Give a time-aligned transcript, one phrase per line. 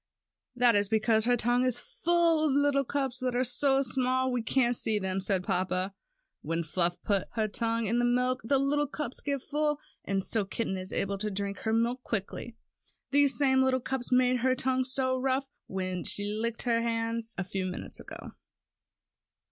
[0.55, 4.41] "That is because her tongue is full of little cups, that are so small we
[4.41, 5.93] can't see them," said papa.
[6.41, 10.43] "When Fluff puts her tongue in the milk, the little cups get full, and so
[10.43, 12.55] kitty is able to drink her milk quickly.
[13.11, 17.43] These same little cups made her tongue so rough, when she licked your hand a
[17.43, 18.31] few minutes ago."